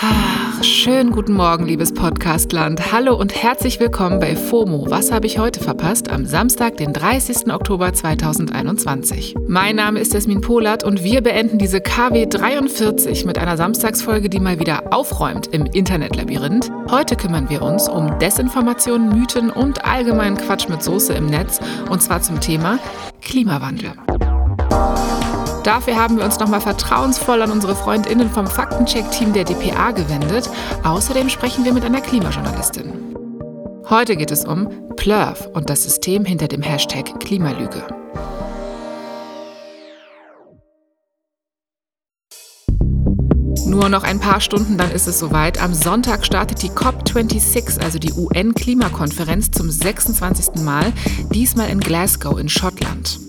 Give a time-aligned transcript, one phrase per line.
[0.00, 2.92] Ach, schönen guten Morgen, liebes Podcastland.
[2.92, 4.88] Hallo und herzlich willkommen bei FOMO.
[4.88, 6.08] Was habe ich heute verpasst?
[6.08, 7.52] Am Samstag, den 30.
[7.52, 9.34] Oktober 2021.
[9.48, 14.38] Mein Name ist Jasmin Polat und wir beenden diese KW 43 mit einer Samstagsfolge, die
[14.38, 16.70] mal wieder aufräumt im Internetlabyrinth.
[16.88, 21.58] Heute kümmern wir uns um Desinformation, Mythen und allgemeinen Quatsch mit Soße im Netz
[21.90, 22.78] und zwar zum Thema
[23.20, 23.94] Klimawandel.
[25.64, 30.48] Dafür haben wir uns nochmal vertrauensvoll an unsere FreundInnen vom Faktencheck-Team der DPA gewendet.
[30.84, 32.92] Außerdem sprechen wir mit einer Klimajournalistin.
[33.90, 37.86] Heute geht es um Plurf und das System hinter dem Hashtag Klimalüge.
[43.66, 45.62] Nur noch ein paar Stunden, dann ist es soweit.
[45.62, 50.62] Am Sonntag startet die COP26, also die UN-Klimakonferenz, zum 26.
[50.62, 50.92] Mal,
[51.32, 53.27] diesmal in Glasgow in Schottland.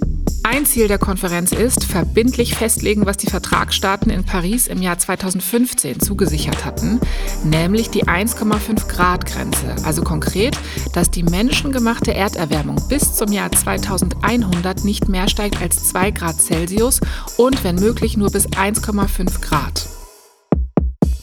[0.51, 5.99] Ein Ziel der Konferenz ist, verbindlich festlegen, was die Vertragsstaaten in Paris im Jahr 2015
[5.99, 6.99] zugesichert hatten,
[7.43, 9.75] nämlich die 1,5 Grad Grenze.
[9.83, 10.57] Also konkret,
[10.93, 16.99] dass die menschengemachte Erderwärmung bis zum Jahr 2100 nicht mehr steigt als 2 Grad Celsius
[17.37, 19.87] und wenn möglich nur bis 1,5 Grad.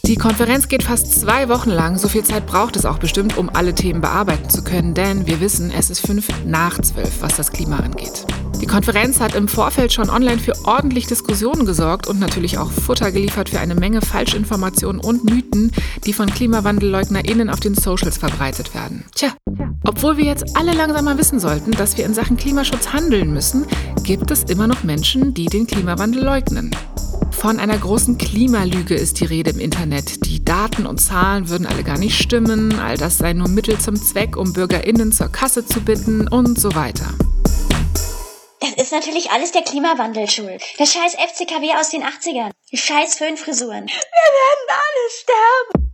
[0.06, 1.98] Die Konferenz geht fast zwei Wochen lang.
[1.98, 5.40] So viel Zeit braucht es auch bestimmt, um alle Themen bearbeiten zu können, denn wir
[5.40, 8.24] wissen, es ist fünf nach zwölf, was das Klima angeht.
[8.60, 13.12] Die Konferenz hat im Vorfeld schon online für ordentlich Diskussionen gesorgt und natürlich auch Futter
[13.12, 15.72] geliefert für eine Menge Falschinformationen und Mythen,
[16.04, 19.04] die von KlimawandelleugnerInnen auf den Socials verbreitet werden.
[19.14, 19.34] Tja,
[19.84, 23.66] obwohl wir jetzt alle langsam mal wissen sollten, dass wir in Sachen Klimaschutz handeln müssen,
[24.02, 26.70] gibt es immer noch Menschen, die den Klimawandel leugnen.
[27.30, 30.26] Von einer großen Klimalüge ist die Rede im Internet.
[30.26, 33.96] Die Daten und Zahlen würden alle gar nicht stimmen, all das sei nur Mittel zum
[33.96, 37.06] Zweck, um Bürgerinnen zur Kasse zu bitten und so weiter.
[38.74, 40.62] Das ist natürlich alles der Klimawandel schuld.
[40.78, 42.50] Der scheiß FCKW aus den 80ern.
[42.72, 43.86] Die scheiß Föhnfrisuren.
[43.86, 43.94] Wir
[44.42, 45.86] werden alle sterben.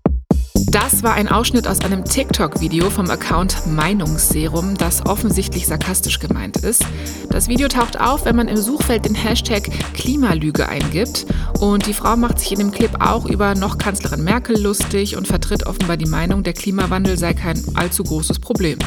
[0.71, 6.87] Das war ein Ausschnitt aus einem TikTok-Video vom Account Meinungsserum, das offensichtlich sarkastisch gemeint ist.
[7.29, 11.27] Das Video taucht auf, wenn man im Suchfeld den Hashtag Klimalüge eingibt.
[11.61, 15.29] Und die Frau macht sich in dem Clip auch über noch Kanzlerin Merkel lustig und
[15.29, 18.79] vertritt offenbar die Meinung, der Klimawandel sei kein allzu großes Problem.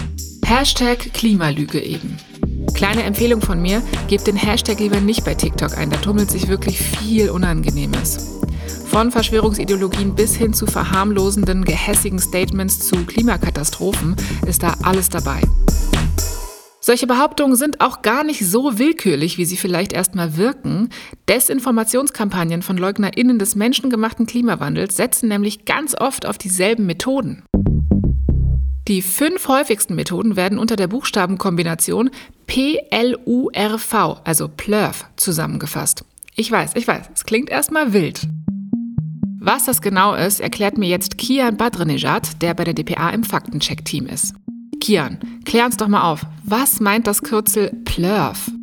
[0.43, 2.17] Hashtag Klimalüge eben.
[2.75, 6.49] Kleine Empfehlung von mir, gebt den Hashtag lieber nicht bei TikTok ein, da tummelt sich
[6.49, 8.41] wirklich viel Unangenehmes.
[8.87, 15.41] Von Verschwörungsideologien bis hin zu verharmlosenden, gehässigen Statements zu Klimakatastrophen ist da alles dabei.
[16.81, 20.89] Solche Behauptungen sind auch gar nicht so willkürlich, wie sie vielleicht erstmal wirken.
[21.29, 27.43] Desinformationskampagnen von LeugnerInnen des menschengemachten Klimawandels setzen nämlich ganz oft auf dieselben Methoden.
[28.87, 32.11] Die fünf häufigsten Methoden werden unter der Buchstabenkombination
[32.47, 36.05] PLURV, also PLURV, zusammengefasst.
[36.35, 38.21] Ich weiß, ich weiß, es klingt erstmal wild.
[39.39, 44.07] Was das genau ist, erklärt mir jetzt Kian Badrenejad, der bei der DPA im Faktencheck-Team
[44.07, 44.33] ist.
[44.81, 46.21] Kian, klär uns doch mal auf.
[46.43, 48.54] Was meint das Kürzel PLURV?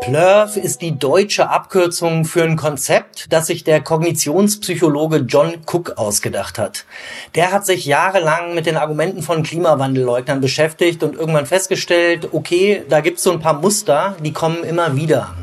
[0.00, 6.58] PLURF ist die deutsche Abkürzung für ein Konzept, das sich der Kognitionspsychologe John Cook ausgedacht
[6.58, 6.86] hat.
[7.34, 13.00] Der hat sich jahrelang mit den Argumenten von Klimawandelleugnern beschäftigt und irgendwann festgestellt, okay, da
[13.00, 15.34] gibt's so ein paar Muster, die kommen immer wieder.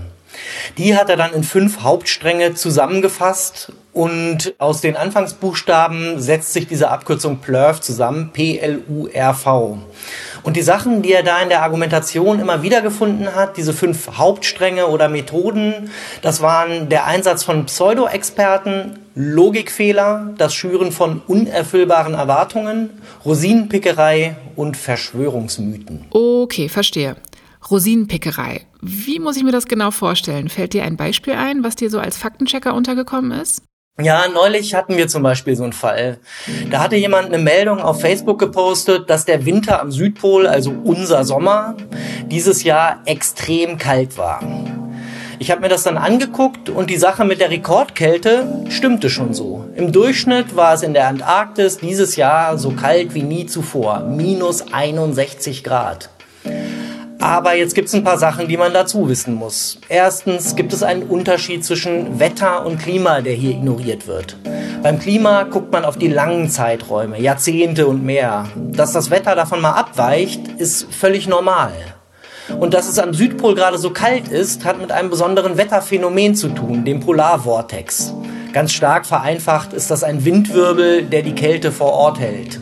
[0.79, 6.90] Die hat er dann in fünf Hauptstränge zusammengefasst und aus den Anfangsbuchstaben setzt sich diese
[6.90, 9.79] Abkürzung PLURF zusammen, P-L-U-R-V.
[10.47, 14.12] Und die Sachen, die er da in der Argumentation immer wieder gefunden hat, diese fünf
[14.18, 15.91] Hauptstränge oder Methoden,
[16.22, 22.91] das waren der Einsatz von Pseudo-Experten, Logikfehler, das Schüren von unerfüllbaren Erwartungen,
[23.25, 26.06] Rosinenpickerei und Verschwörungsmythen.
[26.12, 27.18] Okay, verstehe.
[27.69, 28.62] Rosinenpickerei.
[28.81, 30.47] Wie muss ich mir das genau vorstellen?
[30.47, 33.64] Fällt dir ein Beispiel ein, was dir so als Faktenchecker untergekommen ist?
[34.00, 36.19] Ja, neulich hatten wir zum Beispiel so einen Fall.
[36.69, 41.24] Da hatte jemand eine Meldung auf Facebook gepostet, dass der Winter am Südpol, also unser
[41.24, 41.75] Sommer,
[42.28, 44.44] dieses Jahr extrem kalt war.
[45.40, 49.67] Ich habe mir das dann angeguckt und die Sache mit der Rekordkälte stimmte schon so.
[49.76, 54.73] Im Durchschnitt war es in der Antarktis dieses Jahr so kalt wie nie zuvor, minus
[54.73, 56.09] 61 Grad.
[57.19, 59.79] Aber jetzt gibt es ein paar Sachen, die man dazu wissen muss.
[59.90, 64.37] Erstens gibt es einen Unterschied zwischen Wetter und Klima, der hier ignoriert wird.
[64.84, 68.46] Beim Klima guckt man auf die langen Zeiträume, Jahrzehnte und mehr.
[68.55, 71.73] Dass das Wetter davon mal abweicht, ist völlig normal.
[72.59, 76.49] Und dass es am Südpol gerade so kalt ist, hat mit einem besonderen Wetterphänomen zu
[76.49, 78.14] tun, dem Polarvortex.
[78.53, 82.59] Ganz stark vereinfacht ist das ein Windwirbel, der die Kälte vor Ort hält.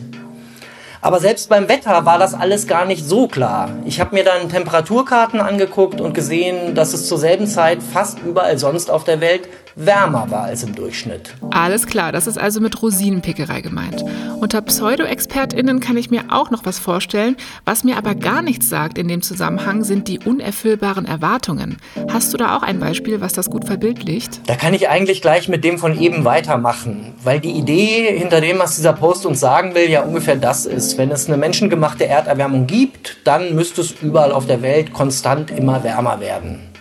[1.06, 3.70] Aber selbst beim Wetter war das alles gar nicht so klar.
[3.84, 8.58] Ich habe mir dann Temperaturkarten angeguckt und gesehen, dass es zur selben Zeit fast überall
[8.58, 11.34] sonst auf der Welt wärmer war als im Durchschnitt.
[11.50, 14.02] Alles klar, das ist also mit Rosinenpickerei gemeint.
[14.40, 17.36] Unter Pseudo-ExpertInnen kann ich mir auch noch was vorstellen.
[17.64, 21.76] Was mir aber gar nichts sagt in dem Zusammenhang, sind die unerfüllbaren Erwartungen.
[22.10, 24.40] Hast du da auch ein Beispiel, was das gut verbildlicht?
[24.46, 28.58] Da kann ich eigentlich gleich mit dem von eben weitermachen, weil die Idee hinter dem,
[28.58, 30.96] was dieser Post uns sagen will, ja ungefähr das ist.
[30.96, 35.84] Wenn es eine menschengemachte Erderwärmung gibt, dann müsste es überall auf der Welt konstant immer
[35.84, 36.75] wärmer werden.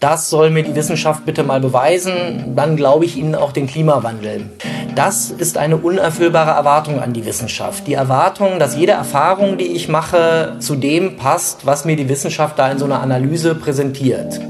[0.00, 4.46] Das soll mir die Wissenschaft bitte mal beweisen, dann glaube ich Ihnen auch den Klimawandel.
[4.94, 7.86] Das ist eine unerfüllbare Erwartung an die Wissenschaft.
[7.86, 12.58] Die Erwartung, dass jede Erfahrung, die ich mache, zu dem passt, was mir die Wissenschaft
[12.58, 14.40] da in so einer Analyse präsentiert.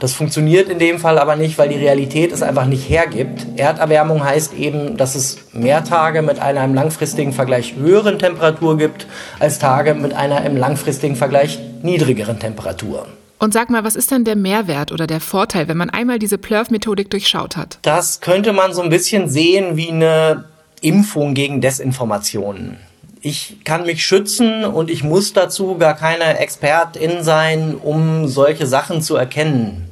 [0.00, 3.46] Das funktioniert in dem Fall aber nicht, weil die Realität es einfach nicht hergibt.
[3.56, 9.06] Erderwärmung heißt eben, dass es mehr Tage mit einer im langfristigen Vergleich höheren Temperatur gibt,
[9.40, 13.06] als Tage mit einer im langfristigen Vergleich niedrigeren Temperatur.
[13.38, 16.38] Und sag mal, was ist denn der Mehrwert oder der Vorteil, wenn man einmal diese
[16.38, 17.78] Plurf-Methodik durchschaut hat?
[17.82, 20.44] Das könnte man so ein bisschen sehen wie eine
[20.80, 22.78] Impfung gegen Desinformationen.
[23.20, 29.02] Ich kann mich schützen und ich muss dazu gar keine Expertin sein, um solche Sachen
[29.02, 29.86] zu erkennen.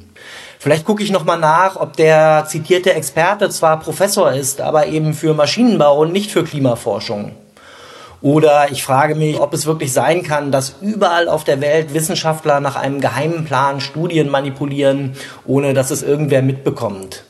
[0.57, 5.13] Vielleicht gucke ich noch mal nach, ob der zitierte Experte zwar Professor ist, aber eben
[5.13, 7.33] für Maschinenbau und nicht für Klimaforschung.
[8.25, 12.59] Oder ich frage mich, ob es wirklich sein kann, dass überall auf der Welt Wissenschaftler
[12.59, 15.13] nach einem geheimen Plan Studien manipulieren,
[15.45, 17.23] ohne dass es irgendwer mitbekommt.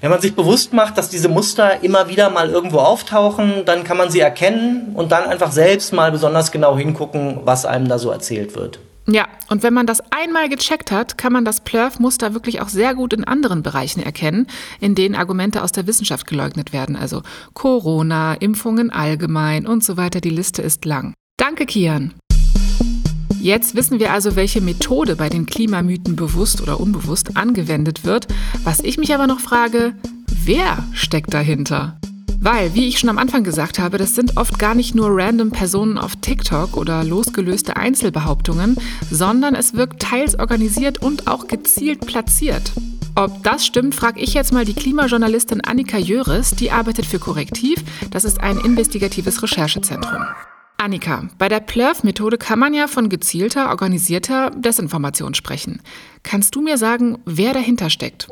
[0.00, 3.98] Wenn man sich bewusst macht, dass diese Muster immer wieder mal irgendwo auftauchen, dann kann
[3.98, 8.10] man sie erkennen und dann einfach selbst mal besonders genau hingucken, was einem da so
[8.10, 8.78] erzählt wird.
[9.06, 12.94] Ja, und wenn man das einmal gecheckt hat, kann man das Plurf-Muster wirklich auch sehr
[12.94, 14.46] gut in anderen Bereichen erkennen,
[14.80, 16.94] in denen Argumente aus der Wissenschaft geleugnet werden.
[16.94, 17.22] Also
[17.52, 20.20] Corona, Impfungen allgemein und so weiter.
[20.20, 21.14] Die Liste ist lang.
[21.36, 22.14] Danke, Kian.
[23.40, 28.28] Jetzt wissen wir also, welche Methode bei den Klimamythen bewusst oder unbewusst angewendet wird.
[28.62, 29.96] Was ich mich aber noch frage,
[30.28, 31.98] wer steckt dahinter?
[32.44, 35.52] Weil, wie ich schon am Anfang gesagt habe, das sind oft gar nicht nur random
[35.52, 38.76] Personen auf TikTok oder losgelöste Einzelbehauptungen,
[39.08, 42.72] sondern es wirkt teils organisiert und auch gezielt platziert.
[43.14, 47.78] Ob das stimmt, frage ich jetzt mal die Klimajournalistin Annika Jöres, die arbeitet für Korrektiv.
[48.10, 50.24] Das ist ein investigatives Recherchezentrum.
[50.78, 55.80] Annika, bei der Plurf-Methode kann man ja von gezielter, organisierter Desinformation sprechen.
[56.24, 58.26] Kannst du mir sagen, wer dahinter steckt?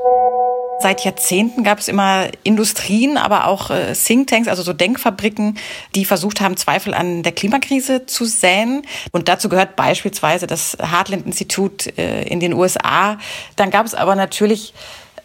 [0.82, 5.58] Seit Jahrzehnten gab es immer Industrien, aber auch äh, Thinktanks, also so Denkfabriken,
[5.94, 8.82] die versucht haben, Zweifel an der Klimakrise zu säen.
[9.12, 13.18] Und dazu gehört beispielsweise das Heartland-Institut äh, in den USA.
[13.56, 14.72] Dann gab es aber natürlich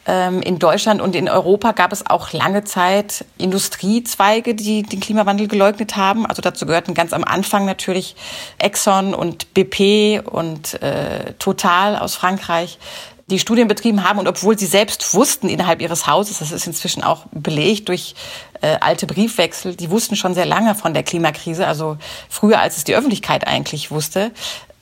[0.07, 5.47] ähm, in Deutschland und in Europa gab es auch lange Zeit Industriezweige, die den Klimawandel
[5.47, 6.25] geleugnet haben.
[6.25, 8.15] Also dazu gehörten ganz am Anfang natürlich
[8.57, 12.77] Exxon und BP und äh, Total aus Frankreich,
[13.27, 17.03] die Studien betrieben haben und obwohl sie selbst wussten innerhalb ihres Hauses, das ist inzwischen
[17.03, 18.13] auch belegt durch
[18.61, 21.97] äh, alte Briefwechsel, die wussten schon sehr lange von der Klimakrise, also
[22.29, 24.31] früher als es die Öffentlichkeit eigentlich wusste,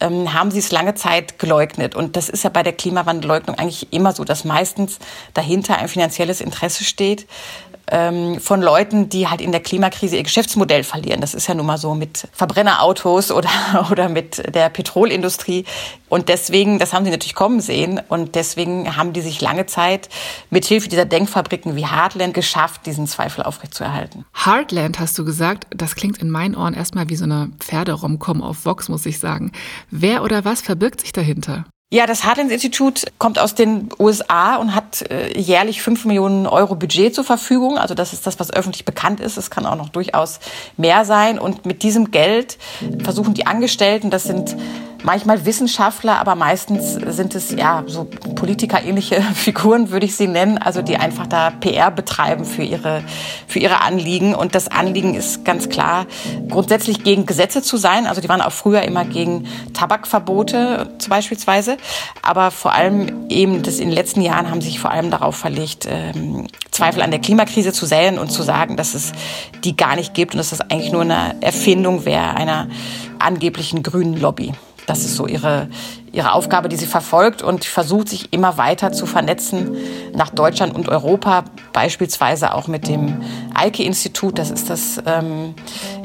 [0.01, 1.95] ähm, haben sie es lange Zeit geleugnet.
[1.95, 4.99] Und das ist ja bei der Klimawandelleugnung eigentlich immer so, dass meistens
[5.33, 7.25] dahinter ein finanzielles Interesse steht
[7.93, 11.21] ähm, von Leuten, die halt in der Klimakrise ihr Geschäftsmodell verlieren.
[11.21, 13.49] Das ist ja nun mal so mit Verbrennerautos oder,
[13.91, 15.65] oder mit der Petrolindustrie.
[16.09, 18.01] Und deswegen, das haben sie natürlich kommen sehen.
[18.09, 20.09] Und deswegen haben die sich lange Zeit
[20.49, 24.25] mit Hilfe dieser Denkfabriken wie Heartland geschafft, diesen Zweifel aufrechtzuerhalten.
[24.33, 25.67] Heartland hast du gesagt.
[25.69, 29.51] Das klingt in meinen Ohren erstmal wie so eine Pferderomcom auf Vox, muss ich sagen.
[29.91, 31.65] Wer oder was verbirgt sich dahinter?
[31.93, 37.13] Ja, das Heartland-Institut kommt aus den USA und hat äh, jährlich fünf Millionen Euro Budget
[37.13, 37.77] zur Verfügung.
[37.77, 39.37] Also das ist das, was öffentlich bekannt ist.
[39.37, 40.39] Es kann auch noch durchaus
[40.75, 41.37] mehr sein.
[41.37, 42.57] Und mit diesem Geld
[43.03, 44.55] versuchen die Angestellten, das sind
[45.03, 48.05] manchmal Wissenschaftler, aber meistens sind es ja so
[48.35, 53.03] politikerähnliche Figuren, würde ich sie nennen, also die einfach da PR betreiben für ihre,
[53.47, 54.33] für ihre Anliegen.
[54.33, 56.05] Und das Anliegen ist ganz klar,
[56.49, 58.07] grundsätzlich gegen Gesetze zu sein.
[58.07, 61.77] Also die waren auch früher immer gegen Tabakverbote beispielsweise.
[62.21, 65.87] Aber vor allem eben das in den letzten Jahren haben sich vor allem darauf verlegt,
[65.89, 69.11] ähm, Zweifel an der Klimakrise zu säen und zu sagen, dass es
[69.63, 72.67] die gar nicht gibt und dass das eigentlich nur eine Erfindung wäre einer
[73.19, 74.53] angeblichen grünen Lobby.
[74.85, 75.69] Das ist so ihre,
[76.11, 79.75] ihre Aufgabe, die sie verfolgt und versucht, sich immer weiter zu vernetzen
[80.13, 83.21] nach Deutschland und Europa, beispielsweise auch mit dem
[83.53, 84.37] Eike-Institut.
[84.37, 85.55] Das ist das ähm,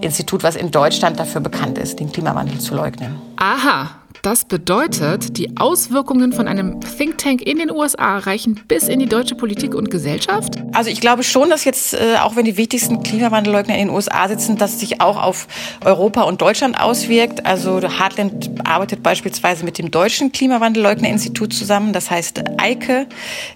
[0.01, 3.21] Institut, was in Deutschland dafür bekannt ist, den Klimawandel zu leugnen.
[3.37, 8.99] Aha, Das bedeutet, die Auswirkungen von einem Think Tank in den USA reichen bis in
[8.99, 10.55] die deutsche Politik und Gesellschaft?
[10.73, 14.29] Also ich glaube schon, dass jetzt, äh, auch wenn die wichtigsten Klimawandelleugner in den USA
[14.29, 15.47] sitzen, dass sich auch auf
[15.85, 17.47] Europa und Deutschland auswirkt.
[17.47, 23.07] Also Hartland arbeitet beispielsweise mit dem Deutschen Klimawandelleugner-Institut zusammen, das heißt EIKE.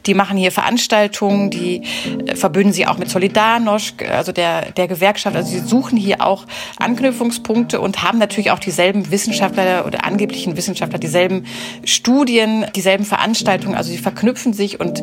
[0.07, 1.83] Die machen hier Veranstaltungen, die
[2.27, 5.35] äh, verbünden sie auch mit Solidarność, also der, der Gewerkschaft.
[5.35, 6.47] Also sie suchen hier auch
[6.79, 11.45] Anknüpfungspunkte und haben natürlich auch dieselben Wissenschaftler oder angeblichen Wissenschaftler, dieselben
[11.85, 13.75] Studien, dieselben Veranstaltungen.
[13.75, 15.03] Also sie verknüpfen sich und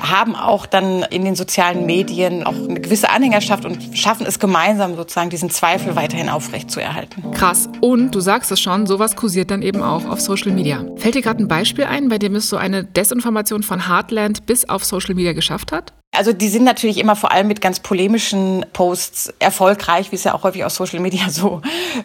[0.00, 4.96] haben auch dann in den sozialen Medien auch eine gewisse Anhängerschaft und schaffen es gemeinsam
[4.96, 7.30] sozusagen diesen Zweifel weiterhin aufrechtzuerhalten.
[7.32, 7.68] Krass.
[7.80, 10.84] Und du sagst es schon, sowas kursiert dann eben auch auf Social Media.
[10.96, 14.68] Fällt dir gerade ein Beispiel ein, bei dem es so eine Desinformation von Heartland bis
[14.68, 15.92] auf Social Media geschafft hat?
[16.14, 20.34] Also die sind natürlich immer vor allem mit ganz polemischen Posts erfolgreich, wie es ja
[20.34, 21.62] auch häufig auf Social Media so,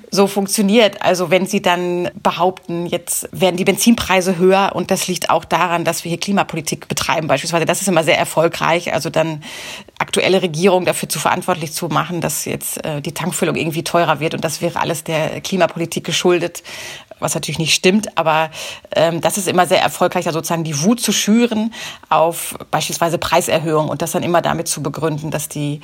[0.09, 1.01] so funktioniert.
[1.01, 5.83] Also wenn sie dann behaupten, jetzt werden die Benzinpreise höher und das liegt auch daran,
[5.83, 7.65] dass wir hier Klimapolitik betreiben beispielsweise.
[7.65, 8.93] Das ist immer sehr erfolgreich.
[8.93, 9.43] Also dann
[9.99, 14.33] aktuelle Regierung dafür zu verantwortlich zu machen, dass jetzt äh, die Tankfüllung irgendwie teurer wird
[14.33, 16.63] und das wäre alles der Klimapolitik geschuldet
[17.19, 18.49] was natürlich nicht stimmt, aber
[18.95, 21.73] ähm, das ist immer sehr erfolgreich, da sozusagen die Wut zu schüren
[22.09, 25.81] auf beispielsweise Preiserhöhungen und das dann immer damit zu begründen, dass die,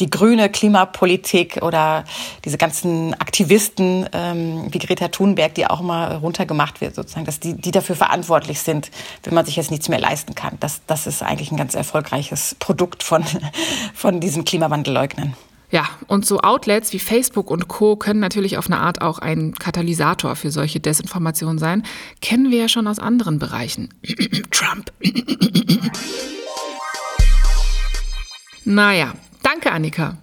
[0.00, 2.04] die grüne Klimapolitik oder
[2.44, 7.54] diese ganzen Aktivisten ähm, wie Greta Thunberg, die auch immer runtergemacht wird, sozusagen, dass die,
[7.54, 8.90] die dafür verantwortlich sind,
[9.24, 10.56] wenn man sich jetzt nichts mehr leisten kann.
[10.60, 13.24] Das, das ist eigentlich ein ganz erfolgreiches Produkt von,
[13.94, 15.34] von diesen Klimawandelleugnern.
[15.70, 17.96] Ja, und so Outlets wie Facebook und Co.
[17.96, 21.82] können natürlich auf eine Art auch ein Katalysator für solche Desinformationen sein.
[22.20, 23.88] Kennen wir ja schon aus anderen Bereichen.
[24.50, 24.92] Trump.
[28.64, 30.16] naja, danke Annika.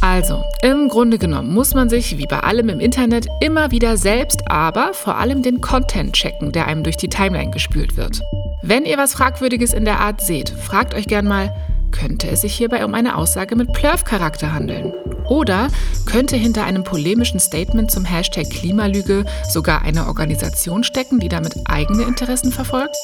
[0.00, 4.48] Also, im Grunde genommen muss man sich, wie bei allem im Internet, immer wieder selbst,
[4.48, 8.20] aber vor allem den Content checken, der einem durch die Timeline gespült wird.
[8.62, 11.52] Wenn ihr was Fragwürdiges in der Art seht, fragt euch gern mal,
[11.98, 14.92] könnte es sich hierbei um eine Aussage mit Plurf-Charakter handeln?
[15.28, 15.68] Oder
[16.06, 22.04] könnte hinter einem polemischen Statement zum Hashtag Klimalüge sogar eine Organisation stecken, die damit eigene
[22.04, 22.96] Interessen verfolgt?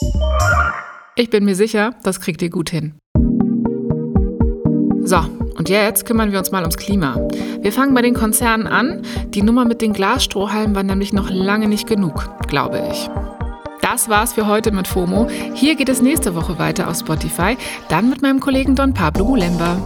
[1.16, 2.94] Ich bin mir sicher, das kriegt ihr gut hin.
[5.02, 5.18] So,
[5.56, 7.16] und jetzt kümmern wir uns mal ums Klima.
[7.60, 9.02] Wir fangen bei den Konzernen an.
[9.28, 13.10] Die Nummer mit den Glasstrohhalmen war nämlich noch lange nicht genug, glaube ich.
[13.84, 15.28] Das war's für heute mit FOMO.
[15.52, 17.58] Hier geht es nächste Woche weiter auf Spotify,
[17.90, 19.76] dann mit meinem Kollegen Don Pablo Mulemba.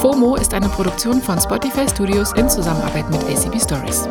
[0.00, 4.08] FOMO ist eine Produktion von Spotify Studios in Zusammenarbeit mit ACB Stories.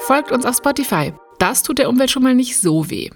[0.00, 1.14] Folgt uns auf Spotify.
[1.38, 3.08] Das tut der Umwelt schon mal nicht so weh.